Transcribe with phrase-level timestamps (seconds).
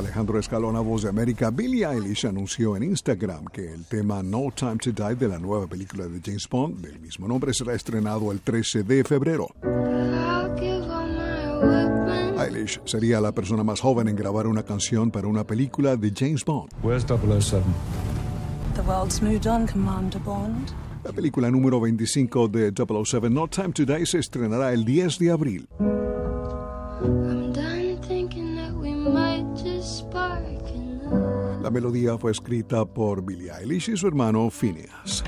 [0.00, 4.78] Alejandro Escalona, voz de América, Billie Eilish anunció en Instagram que el tema No Time
[4.78, 8.40] to Die de la nueva película de James Bond del mismo nombre será estrenado el
[8.40, 9.48] 13 de febrero.
[12.38, 16.46] Eilish sería la persona más joven en grabar una canción para una película de James
[16.46, 16.70] Bond.
[16.82, 17.62] Where's 007?
[18.74, 20.70] The world's moved on, Commander Bond.
[21.04, 25.30] La película número 25 de 007 No Time to Die se estrenará el 10 de
[25.30, 25.68] abril.
[31.70, 35.22] La melodía fue escrita por Billie Eilish y su hermano Phineas.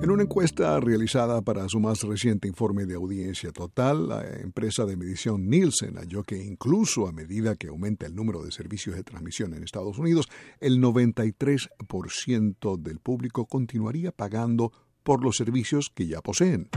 [0.00, 4.96] En una encuesta realizada para su más reciente informe de audiencia total, la empresa de
[4.96, 9.54] medición Nielsen halló que incluso a medida que aumenta el número de servicios de transmisión
[9.54, 10.28] en Estados Unidos,
[10.60, 14.70] el 93% del público continuaría pagando
[15.02, 16.68] por los servicios que ya poseen.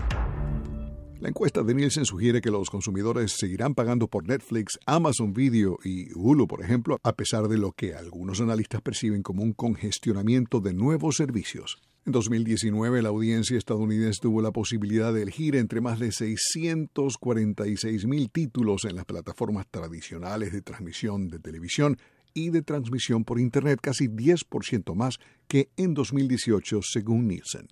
[1.19, 6.13] La encuesta de Nielsen sugiere que los consumidores seguirán pagando por Netflix, Amazon Video y
[6.13, 10.73] Hulu, por ejemplo, a pesar de lo que algunos analistas perciben como un congestionamiento de
[10.73, 11.81] nuevos servicios.
[12.05, 18.31] En 2019, la audiencia estadounidense tuvo la posibilidad de elegir entre más de 646 mil
[18.31, 21.97] títulos en las plataformas tradicionales de transmisión de televisión
[22.45, 27.67] y de transmisión por Internet, casi 10% más que en 2018, según Nielsen.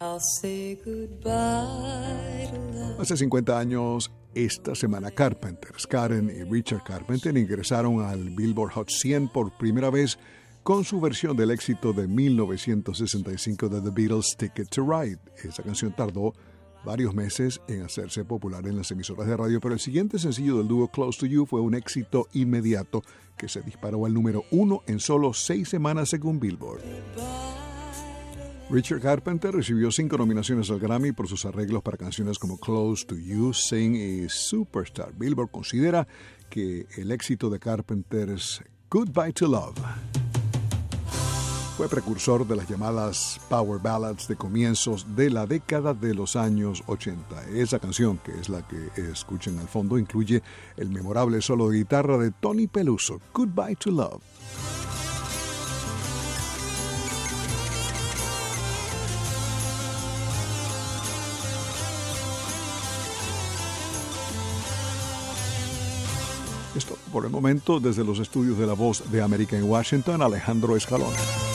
[2.99, 9.29] Hace 50 años, esta semana Carpenters, Karen y Richard Carpenter ingresaron al Billboard Hot 100
[9.29, 10.17] por primera vez
[10.63, 15.19] con su versión del éxito de 1965 de The Beatles Ticket to Ride.
[15.43, 16.33] Esa canción tardó
[16.87, 20.69] varios meses en hacerse popular en las emisoras de radio, pero el siguiente sencillo del
[20.69, 23.03] dúo Close to You fue un éxito inmediato
[23.37, 26.79] que se disparó al número uno en solo seis semanas según Billboard.
[28.69, 33.15] Richard Carpenter recibió cinco nominaciones al Grammy por sus arreglos para canciones como Close to
[33.15, 35.13] You, Sing y Superstar.
[35.13, 36.07] Billboard considera
[36.49, 39.77] que el éxito de Carpenter es Goodbye to Love.
[41.77, 46.81] Fue precursor de las llamadas Power Ballads de comienzos de la década de los años
[46.87, 47.49] 80.
[47.49, 50.41] Esa canción, que es la que escuchan al fondo, incluye
[50.75, 54.23] el memorable solo de guitarra de Tony Peluso, Goodbye to Love.
[66.75, 70.75] Esto por el momento desde los estudios de la voz de América en Washington, Alejandro
[70.75, 71.46] Escalona.